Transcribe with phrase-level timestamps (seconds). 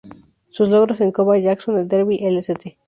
[0.49, 2.79] Sus logros en la Copa Jackson, el Derby, el St.